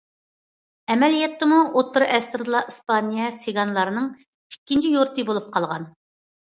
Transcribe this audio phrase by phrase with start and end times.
[0.93, 5.91] ئەمەلىيەتتىمۇ، ئوتتۇرا ئەسىردىلا ئىسپانىيە سىگانلارنىڭ‹‹ ئىككىنچى يۇرتى›› بولۇپ قالغان.